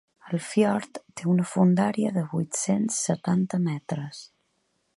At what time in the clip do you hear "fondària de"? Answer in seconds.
1.49-2.23